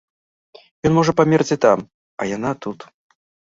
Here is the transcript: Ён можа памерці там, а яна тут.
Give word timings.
Ён 0.91 0.95
можа 0.95 1.11
памерці 1.19 1.55
там, 1.67 1.79
а 2.19 2.29
яна 2.35 2.51
тут. 2.67 2.79